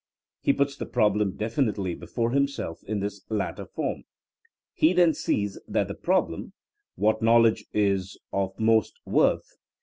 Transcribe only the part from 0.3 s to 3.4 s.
He puts the problem definitely before himself in this